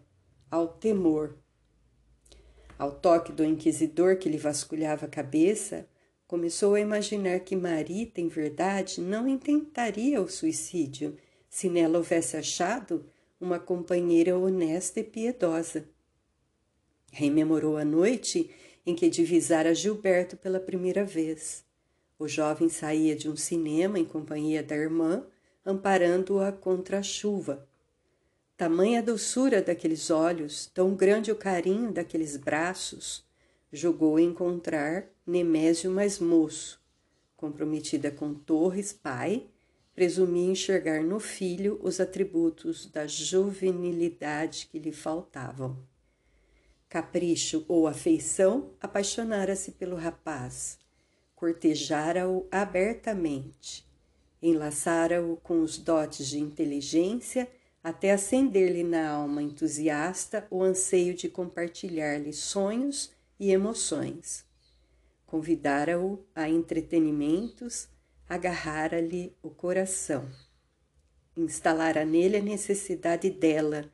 ao 0.51 0.67
temor. 0.67 1.37
Ao 2.77 2.91
toque 2.91 3.31
do 3.31 3.43
inquisidor 3.43 4.17
que 4.17 4.29
lhe 4.29 4.37
vasculhava 4.37 5.05
a 5.05 5.09
cabeça, 5.09 5.87
começou 6.27 6.75
a 6.75 6.79
imaginar 6.79 7.39
que 7.39 7.55
Marita, 7.55 8.19
em 8.19 8.27
verdade, 8.27 8.99
não 8.99 9.27
intentaria 9.27 10.21
o 10.21 10.29
suicídio 10.29 11.17
se 11.49 11.69
nela 11.69 11.97
houvesse 11.97 12.35
achado 12.37 13.05
uma 13.39 13.59
companheira 13.59 14.37
honesta 14.37 14.99
e 14.99 15.03
piedosa. 15.03 15.87
Rememorou 17.11 17.77
a 17.77 17.85
noite 17.85 18.49
em 18.85 18.95
que 18.95 19.09
divisara 19.09 19.75
Gilberto 19.75 20.37
pela 20.37 20.59
primeira 20.59 21.03
vez. 21.03 21.65
O 22.17 22.27
jovem 22.27 22.69
saía 22.69 23.15
de 23.15 23.29
um 23.29 23.35
cinema 23.35 23.99
em 23.99 24.05
companhia 24.05 24.63
da 24.63 24.75
irmã, 24.75 25.25
amparando-a 25.65 26.51
contra 26.51 26.99
a 26.99 27.03
chuva. 27.03 27.67
Tamanha 28.55 29.03
doçura 29.03 29.61
daqueles 29.61 30.09
olhos, 30.09 30.65
tão 30.73 30.95
grande 30.95 31.31
o 31.31 31.35
carinho 31.35 31.91
daqueles 31.91 32.35
braços, 32.37 33.23
julgou 33.71 34.19
encontrar 34.19 35.07
Nemésio 35.25 35.91
mais 35.91 36.17
moço. 36.17 36.81
Comprometida 37.35 38.09
com 38.09 38.33
Torres, 38.33 38.91
pai, 38.91 39.45
presumia 39.97 40.51
enxergar 40.51 41.01
no 41.01 41.19
filho 41.19 41.79
os 41.81 41.99
atributos 41.99 42.85
da 42.85 43.07
juvenilidade 43.07 44.69
que 44.71 44.77
lhe 44.77 44.91
faltavam. 44.91 45.75
Capricho 46.87 47.65
ou 47.67 47.87
afeição 47.87 48.73
apaixonara-se 48.79 49.71
pelo 49.71 49.95
rapaz 49.95 50.77
cortejara-o 51.35 52.47
abertamente, 52.51 53.87
enlaçara-o 54.39 55.37
com 55.37 55.63
os 55.63 55.79
dotes 55.79 56.27
de 56.27 56.39
inteligência 56.39 57.49
até 57.83 58.11
acender-lhe 58.11 58.83
na 58.83 59.09
alma 59.09 59.41
entusiasta 59.41 60.45
o 60.51 60.61
anseio 60.61 61.15
de 61.15 61.27
compartilhar-lhe 61.27 62.33
sonhos 62.33 63.11
e 63.39 63.49
emoções. 63.49 64.45
Convidara-o 65.25 66.23
a 66.35 66.47
entretenimentos, 66.47 67.87
agarrara-lhe 68.27 69.35
o 69.41 69.49
coração. 69.49 70.29
Instalara 71.35 72.05
nele 72.05 72.37
a 72.37 72.41
necessidade 72.41 73.29
dela, 73.29 73.85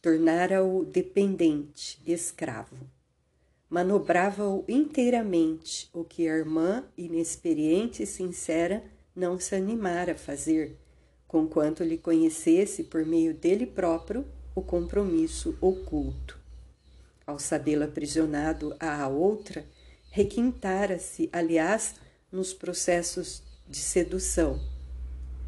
tornara-o 0.00 0.84
dependente, 0.84 2.00
escravo 2.06 2.76
manobrava-o 3.68 4.64
inteiramente, 4.68 5.90
o 5.92 6.04
que 6.04 6.28
a 6.28 6.36
irmã, 6.36 6.84
inexperiente 6.96 8.02
e 8.02 8.06
sincera, 8.06 8.84
não 9.14 9.38
se 9.38 9.54
animara 9.54 10.12
a 10.12 10.16
fazer, 10.16 10.76
conquanto 11.26 11.82
lhe 11.82 11.98
conhecesse 11.98 12.84
por 12.84 13.04
meio 13.04 13.34
dele 13.34 13.66
próprio 13.66 14.24
o 14.54 14.62
compromisso 14.62 15.56
oculto. 15.60 16.38
Ao 17.26 17.38
sabê-lo 17.38 17.84
aprisionado 17.84 18.76
à 18.78 19.08
outra, 19.08 19.66
requintara-se, 20.10 21.28
aliás, 21.32 21.96
nos 22.30 22.54
processos 22.54 23.42
de 23.68 23.78
sedução. 23.78 24.60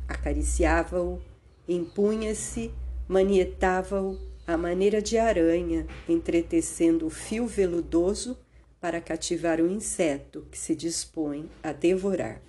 Acariciava-o, 0.06 1.20
impunha-se, 1.68 2.72
manietava-o, 3.08 4.18
à 4.46 4.56
maneira 4.56 5.02
de 5.02 5.18
aranha, 5.18 5.86
entretecendo 6.08 7.06
o 7.06 7.10
fio 7.10 7.46
veludoso 7.46 8.36
para 8.80 9.00
cativar 9.00 9.60
o 9.60 9.70
inseto 9.70 10.46
que 10.50 10.58
se 10.58 10.74
dispõe 10.74 11.50
a 11.62 11.72
devorar. 11.72 12.40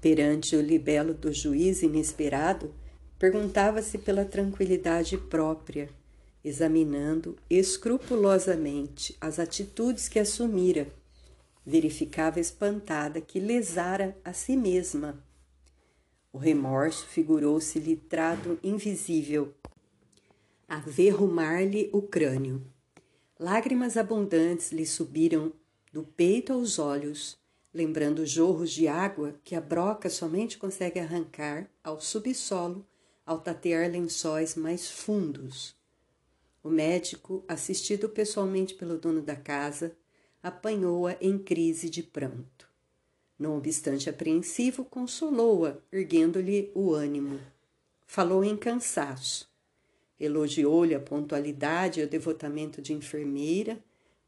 Perante 0.00 0.56
o 0.56 0.60
libelo 0.62 1.12
do 1.12 1.32
juiz 1.32 1.82
inesperado, 1.82 2.72
perguntava-se 3.18 3.98
pela 3.98 4.24
tranquilidade 4.24 5.18
própria, 5.18 5.88
examinando 6.44 7.36
escrupulosamente 7.50 9.16
as 9.20 9.38
atitudes 9.38 10.08
que 10.08 10.18
assumira. 10.18 10.86
Verificava 11.68 12.38
espantada 12.38 13.20
que 13.20 13.40
lesara 13.40 14.16
a 14.24 14.32
si 14.32 14.56
mesma. 14.56 15.20
O 16.32 16.38
remorso 16.38 17.04
figurou-se-lhe 17.06 18.00
invisível 18.62 19.52
a 20.68 20.78
verrumar-lhe 20.78 21.90
o 21.92 22.00
crânio. 22.02 22.64
Lágrimas 23.36 23.96
abundantes 23.96 24.70
lhe 24.70 24.86
subiram 24.86 25.52
do 25.92 26.04
peito 26.04 26.52
aos 26.52 26.78
olhos, 26.78 27.36
lembrando 27.74 28.24
jorros 28.24 28.70
de 28.70 28.86
água 28.86 29.34
que 29.42 29.56
a 29.56 29.60
broca 29.60 30.08
somente 30.08 30.56
consegue 30.58 31.00
arrancar 31.00 31.68
ao 31.82 32.00
subsolo 32.00 32.86
ao 33.26 33.40
tatear 33.40 33.90
lençóis 33.90 34.54
mais 34.54 34.88
fundos. 34.88 35.74
O 36.62 36.70
médico, 36.70 37.44
assistido 37.48 38.08
pessoalmente 38.08 38.74
pelo 38.74 38.98
dono 38.98 39.20
da 39.20 39.34
casa, 39.34 39.96
apanhou-a 40.42 41.16
em 41.20 41.38
crise 41.38 41.90
de 41.90 42.02
pranto. 42.02 42.68
Não 43.38 43.56
obstante 43.56 44.08
apreensivo, 44.08 44.84
consolou-a, 44.84 45.76
erguendo-lhe 45.92 46.70
o 46.74 46.92
ânimo. 46.92 47.38
Falou 48.06 48.44
em 48.44 48.56
cansaço 48.56 49.48
Elogiou-lhe 50.18 50.94
a 50.94 51.00
pontualidade 51.00 52.00
e 52.00 52.04
o 52.04 52.08
devotamento 52.08 52.80
de 52.80 52.94
enfermeira, 52.94 53.78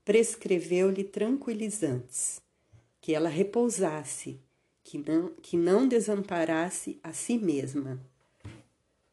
prescreveu-lhe 0.04 1.02
tranquilizantes, 1.02 2.42
que 3.00 3.14
ela 3.14 3.28
repousasse, 3.28 4.38
que 4.84 4.98
não, 4.98 5.28
que 5.40 5.56
não 5.56 5.88
desamparasse 5.88 6.98
a 7.02 7.12
si 7.12 7.38
mesma. 7.38 7.98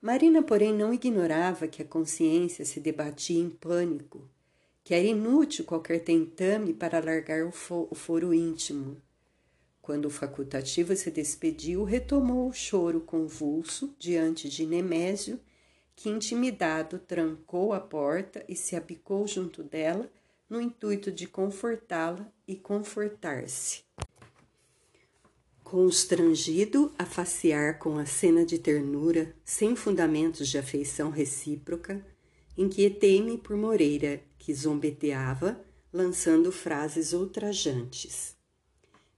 Marina, 0.01 0.43
porém, 0.43 0.73
não 0.73 0.93
ignorava 0.93 1.67
que 1.67 1.81
a 1.81 1.86
consciência 1.86 2.65
se 2.65 2.79
debatia 2.79 3.39
em 3.39 3.49
pânico, 3.49 4.29
que 4.86 4.93
era 4.93 5.04
inútil 5.04 5.65
qualquer 5.65 6.00
tentame 6.02 6.71
para 6.71 7.00
alargar 7.00 7.43
o, 7.43 7.52
fo 7.52 7.88
o 7.89 7.95
foro 7.95 8.32
íntimo. 8.32 9.02
Quando 9.82 10.06
o 10.06 10.12
facultativo 10.12 10.95
se 10.95 11.10
despediu, 11.10 11.84
retomou 11.84 12.48
o 12.48 12.54
choro 12.54 13.02
convulso 13.02 13.95
diante 13.98 14.48
de 14.48 14.63
Nemésio 14.63 15.39
que, 15.95 16.08
intimidado, 16.08 17.00
trancou 17.00 17.74
a 17.74 17.80
porta 17.80 18.45
e 18.48 18.56
se 18.56 18.76
abicou 18.76 19.28
junto 19.28 19.63
dela, 19.63 20.08
no 20.48 20.62
intuito 20.62 21.12
de 21.12 21.26
confortá-la 21.26 22.32
e 22.48 22.56
confortar-se. 22.56 23.84
Constrangido 25.63 26.93
a 26.95 27.06
facear 27.06 27.80
com 27.80 27.98
a 27.98 28.06
cena 28.06 28.45
de 28.45 28.60
ternura, 28.60 29.36
sem 29.43 29.76
fundamentos 29.76 30.48
de 30.48 30.60
afeição 30.60 31.10
recíproca, 31.10 32.06
inquietei-me 32.57 33.37
por 33.37 33.55
Moreira, 33.55 34.21
que 34.37 34.53
zombeteava, 34.53 35.59
lançando 35.91 36.51
frases 36.51 37.13
ultrajantes. 37.13 38.35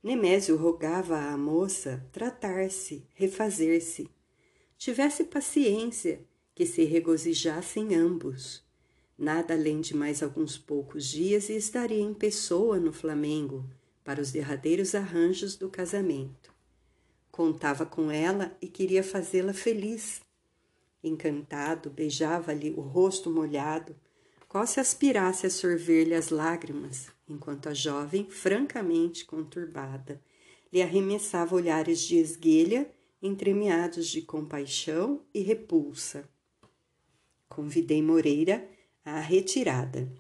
Nemésio 0.04 0.56
rogava 0.56 1.18
à 1.18 1.38
moça 1.38 2.06
tratar-se, 2.12 3.06
refazer-se. 3.14 4.10
Tivesse 4.78 5.24
paciência 5.24 6.22
que 6.54 6.66
se 6.66 6.84
regozijassem 6.84 7.96
ambos. 7.96 8.64
Nada 9.18 9.54
além 9.54 9.82
de 9.82 9.96
mais 9.96 10.22
alguns 10.22 10.58
poucos 10.58 11.06
dias 11.06 11.50
e 11.50 11.56
estaria 11.56 12.00
em 12.00 12.14
pessoa 12.14 12.80
no 12.80 12.94
Flamengo 12.94 13.66
para 14.04 14.22
os 14.22 14.32
derradeiros 14.32 14.96
arranjos 14.96 15.56
do 15.56 15.70
casamento. 15.70 16.54
Contava 17.32 17.86
com 17.86 18.10
ela 18.10 18.56
e 18.62 18.68
queria 18.68 19.04
fazê-la 19.04 19.54
feliz. 19.54 20.22
Encantado, 21.04 21.90
beijava-lhe 21.90 22.72
o 22.72 22.82
rosto 22.82 23.30
molhado, 23.30 23.96
qual 24.48 24.66
se 24.66 24.80
aspirasse 24.80 25.46
a 25.46 25.50
sorver-lhe 25.50 26.16
as 26.16 26.30
lágrimas, 26.30 27.08
enquanto 27.28 27.70
a 27.70 27.74
jovem, 27.74 28.30
francamente 28.30 29.26
conturbada, 29.26 30.22
lhe 30.72 30.82
arremessava 30.82 31.56
olhares 31.56 32.02
de 32.02 32.18
esguelha 32.18 32.90
entremeados 33.22 34.08
de 34.08 34.22
compaixão 34.22 35.22
e 35.34 35.42
repulsa. 35.42 36.30
Convidei 37.50 38.02
Moreira 38.02 38.68
à 39.04 39.20
retirada. 39.20 40.12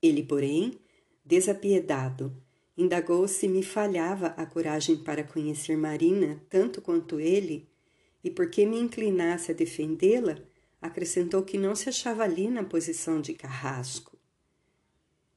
Ele, 0.00 0.22
porém, 0.22 0.78
desapiedado, 1.24 2.36
indagou 2.76 3.26
se 3.26 3.48
me 3.48 3.62
falhava 3.62 4.28
a 4.28 4.46
coragem 4.46 4.96
para 4.96 5.24
conhecer 5.24 5.76
Marina 5.76 6.40
tanto 6.48 6.80
quanto 6.80 7.18
ele, 7.18 7.68
e 8.26 8.30
porque 8.30 8.66
me 8.66 8.76
inclinasse 8.76 9.52
a 9.52 9.54
defendê-la, 9.54 10.36
acrescentou 10.82 11.44
que 11.44 11.56
não 11.56 11.76
se 11.76 11.88
achava 11.88 12.24
ali 12.24 12.50
na 12.50 12.64
posição 12.64 13.20
de 13.20 13.32
carrasco. 13.32 14.18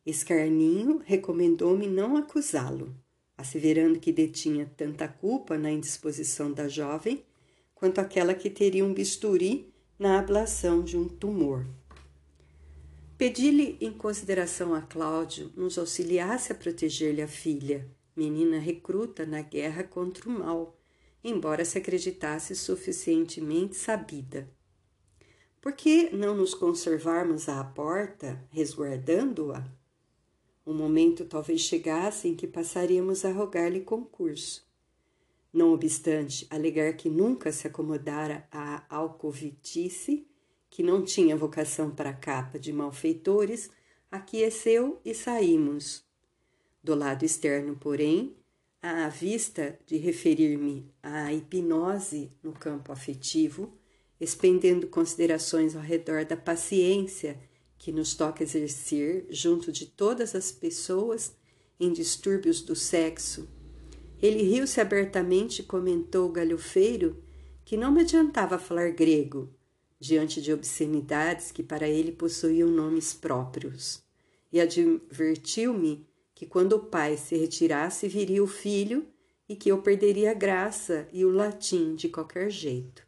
Escarninho 0.03 0.99
recomendou-me 1.05 1.85
não 1.85 2.17
acusá-lo, 2.17 2.95
asseverando 3.37 3.99
que 3.99 4.11
detinha 4.11 4.65
tanta 4.75 5.07
culpa 5.07 5.55
na 5.55 5.71
indisposição 5.71 6.51
da 6.51 6.67
jovem 6.67 7.23
quanto 7.75 8.01
aquela 8.01 8.33
que 8.33 8.49
teria 8.49 8.83
um 8.83 8.91
bisturi 8.91 9.71
na 9.99 10.17
ablação 10.17 10.83
de 10.83 10.97
um 10.97 11.07
tumor. 11.07 11.67
Pedi-lhe, 13.19 13.77
em 13.79 13.91
consideração 13.91 14.73
a 14.73 14.81
Cláudio, 14.81 15.51
nos 15.55 15.77
auxiliasse 15.77 16.51
a 16.51 16.55
proteger-lhe 16.55 17.21
a 17.21 17.27
filha, 17.27 17.87
menina 18.15 18.57
recruta 18.57 19.27
na 19.27 19.43
guerra 19.43 19.83
contra 19.83 20.27
o 20.27 20.31
mal, 20.31 20.78
embora 21.23 21.65
se 21.65 21.77
acreditasse 21.77 22.55
suficientemente 22.55 23.75
sabida. 23.75 24.49
Por 25.61 25.73
que 25.73 26.09
não 26.11 26.35
nos 26.35 26.53
conservarmos 26.53 27.49
à 27.49 27.63
porta, 27.63 28.41
resguardando-a? 28.49 29.65
Um 30.65 30.73
momento 30.73 31.25
talvez 31.25 31.61
chegasse 31.61 32.27
em 32.27 32.35
que 32.35 32.47
passaríamos 32.47 33.25
a 33.25 33.31
rogar-lhe 33.31 33.81
concurso. 33.81 34.65
Não 35.51 35.73
obstante 35.73 36.47
alegar 36.49 36.93
que 36.93 37.09
nunca 37.09 37.51
se 37.51 37.67
acomodara 37.67 38.47
à 38.51 38.85
alcovitice, 38.87 40.27
que 40.69 40.83
não 40.83 41.03
tinha 41.03 41.35
vocação 41.35 41.89
para 41.89 42.11
a 42.11 42.13
capa 42.13 42.59
de 42.59 42.71
malfeitores, 42.71 43.69
aqueceu 44.11 45.01
e 45.03 45.13
saímos. 45.13 46.05
Do 46.81 46.95
lado 46.95 47.25
externo, 47.25 47.75
porém, 47.75 48.37
à 48.81 49.09
vista 49.09 49.77
de 49.85 49.97
referir-me 49.97 50.91
à 51.03 51.33
hipnose 51.33 52.31
no 52.41 52.53
campo 52.53 52.91
afetivo, 52.91 53.73
expendendo 54.19 54.87
considerações 54.87 55.75
ao 55.75 55.81
redor 55.81 56.25
da 56.25 56.37
paciência 56.37 57.37
que 57.77 57.91
nos 57.91 58.13
toca 58.13 58.43
exercer 58.43 59.25
junto 59.29 59.71
de 59.71 59.85
todas 59.85 60.35
as 60.35 60.51
pessoas 60.51 61.33
em 61.79 61.93
distúrbios 61.93 62.61
do 62.61 62.75
sexo, 62.75 63.47
ele 64.21 64.43
riu-se 64.43 64.81
abertamente 64.81 65.61
e 65.61 65.65
comentou 65.65 66.29
galhofeiro 66.29 67.23
que 67.63 67.77
não 67.77 67.91
me 67.91 68.01
adiantava 68.01 68.59
falar 68.59 68.91
grego, 68.91 69.49
diante 69.99 70.41
de 70.41 70.51
obscenidades 70.51 71.51
que 71.51 71.63
para 71.63 71.87
ele 71.87 72.11
possuíam 72.11 72.69
nomes 72.69 73.13
próprios, 73.13 74.03
e 74.51 74.59
advertiu-me 74.59 76.08
que 76.39 76.45
quando 76.45 76.77
o 76.77 76.85
pai 76.85 77.17
se 77.17 77.35
retirasse 77.35 78.07
viria 78.07 78.41
o 78.41 78.47
filho 78.47 79.05
e 79.49 79.57
que 79.57 79.69
eu 79.69 79.81
perderia 79.81 80.31
a 80.31 80.33
graça 80.33 81.05
e 81.11 81.25
o 81.25 81.29
latim 81.29 81.95
de 81.95 82.07
qualquer 82.07 82.49
jeito. 82.49 83.05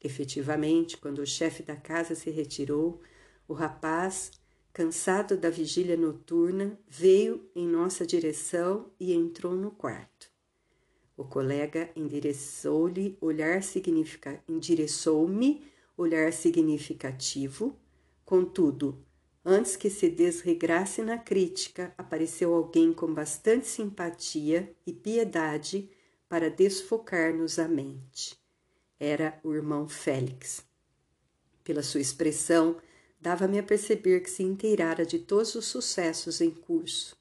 Efetivamente, 0.00 0.96
quando 0.96 1.18
o 1.18 1.26
chefe 1.26 1.64
da 1.64 1.74
casa 1.74 2.14
se 2.14 2.30
retirou, 2.30 3.00
o 3.48 3.52
rapaz, 3.52 4.30
cansado 4.72 5.36
da 5.36 5.50
vigília 5.50 5.96
noturna, 5.96 6.78
veio 6.88 7.50
em 7.52 7.66
nossa 7.66 8.06
direção 8.06 8.92
e 9.00 9.12
entrou 9.12 9.56
no 9.56 9.72
quarto. 9.72 10.30
O 11.16 11.24
colega 11.24 11.90
endereçou-lhe 11.96 13.18
olhar 13.20 13.60
significa, 13.60 14.40
endereçou-me 14.48 15.66
olhar 15.96 16.32
significativo. 16.32 17.76
Contudo, 18.24 19.04
antes 19.44 19.76
que 19.76 19.90
se 19.90 20.08
desregrasse 20.08 21.02
na 21.02 21.18
crítica, 21.18 21.92
apareceu 21.98 22.54
alguém 22.54 22.92
com 22.92 23.12
bastante 23.12 23.66
simpatia 23.66 24.74
e 24.86 24.92
piedade 24.92 25.90
para 26.28 26.48
desfocar-nos 26.48 27.58
a 27.58 27.68
mente. 27.68 28.38
Era 28.98 29.38
o 29.44 29.52
irmão 29.52 29.86
Félix. 29.86 30.64
Pela 31.62 31.82
sua 31.82 32.00
expressão, 32.00 32.76
dava-me 33.20 33.58
a 33.58 33.62
perceber 33.62 34.20
que 34.20 34.30
se 34.30 34.42
inteirara 34.42 35.04
de 35.04 35.18
todos 35.18 35.54
os 35.54 35.66
sucessos 35.66 36.40
em 36.40 36.50
curso. 36.50 37.16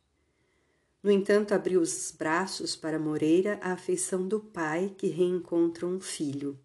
No 1.01 1.11
entanto, 1.11 1.53
abriu 1.53 1.81
os 1.81 2.13
braços 2.17 2.75
para 2.75 2.97
Moreira 2.97 3.59
a 3.61 3.73
afeição 3.73 4.25
do 4.25 4.39
pai 4.39 4.93
que 4.97 5.07
reencontra 5.07 5.85
um 5.85 5.99
filho. 5.99 6.57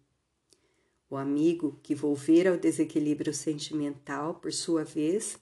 O 1.09 1.17
amigo, 1.17 1.77
que 1.83 1.93
volvera 1.93 2.51
ao 2.51 2.57
desequilíbrio 2.57 3.33
sentimental, 3.33 4.35
por 4.35 4.53
sua 4.53 4.83
vez, 4.83 5.37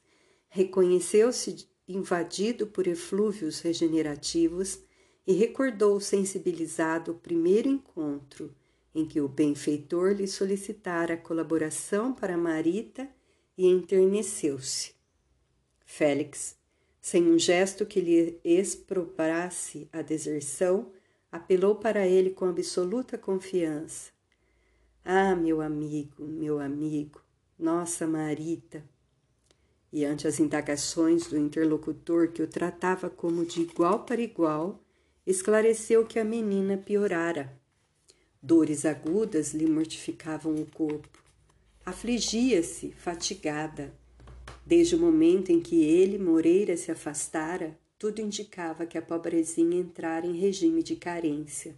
reconheceu-se 0.49 1.67
invadido 1.87 2.67
por 2.67 2.87
eflúvios 2.87 3.59
regenerativos 3.59 4.79
e 5.25 5.33
recordou 5.33 5.99
sensibilizado 5.99 7.11
o 7.11 7.15
primeiro 7.15 7.67
encontro 7.67 8.53
em 8.93 9.05
que 9.05 9.21
o 9.21 9.27
benfeitor 9.27 10.13
lhe 10.13 10.27
solicitara 10.27 11.15
colaboração 11.15 12.13
para 12.13 12.37
Marita 12.37 13.07
e 13.57 13.67
enterneceu-se. 13.67 14.93
Félix 15.85 16.57
sem 17.07 17.31
um 17.31 17.39
gesto 17.39 17.85
que 17.85 18.01
lhe 18.01 18.37
expropriasse 18.43 19.87
a 19.93 20.01
deserção, 20.01 20.91
apelou 21.31 21.75
para 21.75 22.05
ele 22.05 22.31
com 22.31 22.43
absoluta 22.43 23.17
confiança. 23.17 24.11
Ah, 25.05 25.33
meu 25.33 25.61
amigo, 25.61 26.25
meu 26.25 26.59
amigo, 26.59 27.21
nossa 27.57 28.05
Marita! 28.05 28.83
E 29.91 30.03
ante 30.03 30.27
as 30.27 30.39
indagações 30.39 31.27
do 31.27 31.37
interlocutor 31.37 32.29
que 32.29 32.41
o 32.41 32.47
tratava 32.47 33.09
como 33.09 33.45
de 33.45 33.61
igual 33.61 34.03
para 34.05 34.21
igual, 34.21 34.83
esclareceu 35.25 36.05
que 36.05 36.19
a 36.19 36.23
menina 36.23 36.77
piorara. 36.77 37.57
Dores 38.41 38.85
agudas 38.85 39.53
lhe 39.53 39.65
mortificavam 39.65 40.55
o 40.55 40.65
corpo. 40.65 41.23
Afligia-se, 41.85 42.91
fatigada, 42.91 43.93
Desde 44.67 44.97
o 44.97 44.99
momento 44.99 45.49
em 45.49 45.61
que 45.61 45.81
ele, 45.81 46.17
Moreira, 46.17 46.75
se 46.75 46.91
afastara, 46.91 47.79
tudo 47.97 48.19
indicava 48.19 48.85
que 48.85 48.97
a 48.97 49.01
pobrezinha 49.01 49.79
entrara 49.79 50.27
em 50.27 50.37
regime 50.37 50.83
de 50.83 50.97
carência. 50.97 51.73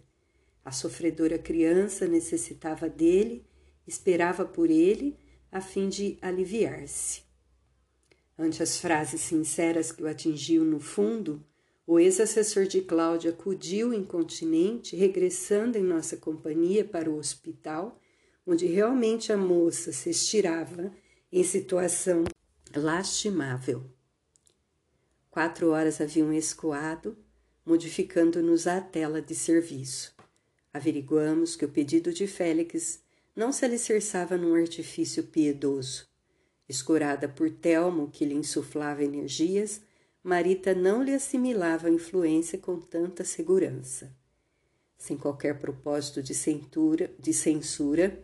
A 0.64 0.72
sofredora 0.72 1.38
criança 1.38 2.08
necessitava 2.08 2.88
dele, 2.88 3.46
esperava 3.86 4.44
por 4.44 4.68
ele, 4.68 5.16
a 5.52 5.60
fim 5.60 5.88
de 5.88 6.18
aliviar-se. 6.20 7.22
Ante 8.42 8.62
as 8.62 8.78
frases 8.80 9.20
sinceras 9.20 9.92
que 9.92 10.02
o 10.02 10.06
atingiam 10.06 10.64
no 10.64 10.80
fundo, 10.80 11.44
o 11.86 12.00
ex-assessor 12.00 12.64
de 12.64 12.80
Cláudia 12.80 13.32
acudiu 13.32 13.92
incontinente, 13.92 14.96
regressando 14.96 15.76
em 15.76 15.82
nossa 15.82 16.16
companhia 16.16 16.82
para 16.82 17.10
o 17.10 17.18
hospital, 17.18 18.00
onde 18.46 18.64
realmente 18.64 19.30
a 19.30 19.36
moça 19.36 19.92
se 19.92 20.08
estirava 20.08 20.90
em 21.30 21.44
situação 21.44 22.24
lastimável. 22.74 23.84
Quatro 25.30 25.68
horas 25.72 26.00
haviam 26.00 26.32
escoado, 26.32 27.18
modificando-nos 27.62 28.66
a 28.66 28.80
tela 28.80 29.20
de 29.20 29.34
serviço. 29.34 30.14
Averiguamos 30.72 31.56
que 31.56 31.66
o 31.66 31.68
pedido 31.68 32.10
de 32.10 32.26
Félix 32.26 33.02
não 33.36 33.52
se 33.52 33.66
alicerçava 33.66 34.38
num 34.38 34.54
artifício 34.54 35.24
piedoso. 35.24 36.09
Escorada 36.70 37.28
por 37.28 37.50
Telmo, 37.50 38.08
que 38.12 38.24
lhe 38.24 38.32
insuflava 38.32 39.02
energias, 39.02 39.80
Marita 40.22 40.72
não 40.72 41.02
lhe 41.02 41.12
assimilava 41.12 41.88
a 41.88 41.90
influência 41.90 42.56
com 42.56 42.78
tanta 42.78 43.24
segurança. 43.24 44.16
Sem 44.96 45.16
qualquer 45.16 45.58
propósito 45.58 46.22
de, 46.22 46.32
centura, 46.32 47.12
de 47.18 47.32
censura, 47.32 48.22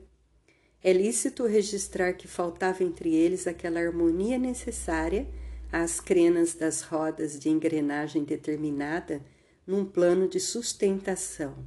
é 0.80 0.92
lícito 0.92 1.44
registrar 1.44 2.12
que 2.12 2.28
faltava 2.28 2.84
entre 2.84 3.12
eles 3.12 3.48
aquela 3.48 3.80
harmonia 3.80 4.38
necessária 4.38 5.26
às 5.72 6.00
crenas 6.00 6.54
das 6.54 6.82
rodas 6.82 7.40
de 7.40 7.48
engrenagem 7.48 8.22
determinada 8.22 9.20
num 9.66 9.84
plano 9.84 10.28
de 10.28 10.38
sustentação. 10.38 11.66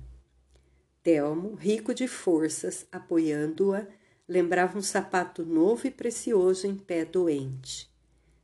Telmo, 1.03 1.55
rico 1.55 1.93
de 1.93 2.07
forças, 2.07 2.87
apoiando-a, 2.89 3.85
lembrava 4.29 4.77
um 4.77 4.81
sapato 4.81 5.43
novo 5.43 5.87
e 5.87 5.91
precioso 5.91 6.67
em 6.67 6.75
pé 6.75 7.03
doente. 7.03 7.89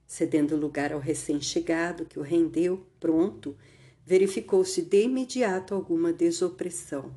Cedendo 0.07 0.57
lugar 0.57 0.91
ao 0.91 0.99
recém-chegado, 0.99 2.05
que 2.05 2.17
o 2.17 2.23
rendeu, 2.23 2.83
pronto, 2.99 3.55
verificou-se 4.03 4.81
de 4.81 5.03
imediato 5.03 5.75
alguma 5.75 6.11
desopressão. 6.11 7.13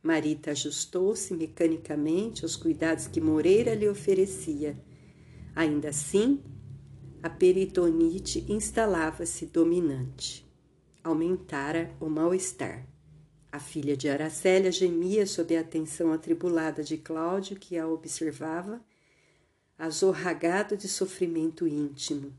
Marita 0.00 0.52
ajustou-se 0.52 1.34
mecanicamente 1.34 2.44
aos 2.44 2.54
cuidados 2.54 3.08
que 3.08 3.20
Moreira 3.20 3.74
lhe 3.74 3.88
oferecia. 3.88 4.78
Ainda 5.56 5.88
assim, 5.88 6.40
a 7.20 7.28
peritonite 7.28 8.44
instalava-se 8.48 9.46
dominante. 9.46 10.48
Aumentara 11.02 11.92
o 12.00 12.08
mal-estar. 12.08 12.86
A 13.50 13.58
filha 13.58 13.96
de 13.96 14.08
Aracélia 14.08 14.70
gemia 14.70 15.26
sob 15.26 15.56
a 15.56 15.60
atenção 15.60 16.12
atribulada 16.12 16.82
de 16.82 16.98
Cláudio, 16.98 17.58
que 17.58 17.78
a 17.78 17.88
observava, 17.88 18.80
azorragado 19.78 20.76
de 20.76 20.88
sofrimento 20.88 21.66
íntimo. 21.66 22.32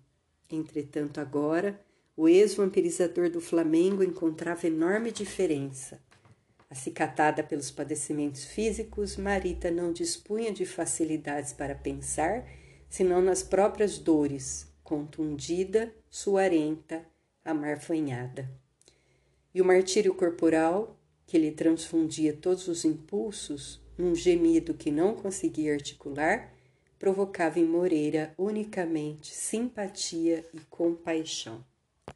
Entretanto, 0.52 1.20
agora, 1.20 1.80
o 2.16 2.28
ex-vampirizador 2.28 3.30
do 3.30 3.42
Flamengo 3.42 4.04
encontrava 4.04 4.68
enorme 4.68 5.12
diferença 5.12 6.00
Acicatada 6.70 7.42
pelos 7.44 7.72
padecimentos 7.72 8.46
físicos, 8.46 9.18
Marita 9.18 9.72
não 9.72 9.92
dispunha 9.92 10.54
de 10.54 10.68
facilidades 10.68 11.52
para 11.52 11.74
pensar, 11.74 12.48
senão 12.88 13.24
nas 13.24 13.42
próprias 13.42 13.98
dores, 13.98 14.72
contundida, 14.84 15.92
suarenta, 16.12 17.04
amarfanhada. 17.44 18.48
E 19.52 19.60
o 19.60 19.66
martírio 19.66 20.14
corporal, 20.14 20.96
que 21.30 21.38
lhe 21.38 21.52
transfundia 21.52 22.34
todos 22.34 22.68
os 22.68 22.84
impulsos, 22.84 23.80
num 23.96 24.16
gemido 24.16 24.74
que 24.74 24.90
não 24.90 25.14
conseguia 25.14 25.74
articular, 25.74 26.52
provocava 26.98 27.60
em 27.60 27.66
Moreira 27.66 28.34
unicamente 28.36 29.28
simpatia 29.28 30.44
e 30.52 30.60
compaixão. 30.72 31.64